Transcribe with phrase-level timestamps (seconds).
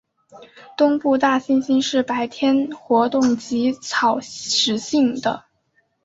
[0.75, 5.45] 东部大猩猩是白天活动及草食性的。